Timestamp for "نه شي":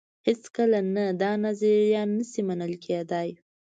2.15-2.41